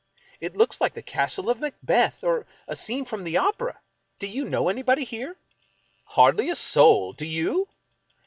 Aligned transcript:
It 0.39 0.57
looks 0.57 0.81
like 0.81 0.95
the 0.95 1.03
castle 1.03 1.47
of 1.47 1.59
Macbeth, 1.59 2.23
or 2.23 2.47
a 2.67 2.75
scene 2.75 3.05
from 3.05 3.23
the 3.23 3.37
opera. 3.37 3.79
Do 4.17 4.25
you 4.25 4.45
know 4.45 4.67
anybody 4.67 5.03
here?"" 5.03 5.35
Hardly 6.15 6.49
a 6.49 6.55
soul! 6.55 7.13
Do 7.13 7.27
you? 7.27 7.67